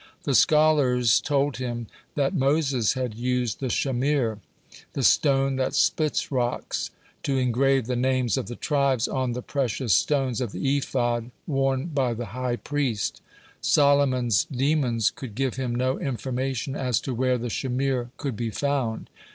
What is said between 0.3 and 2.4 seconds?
scholars told him that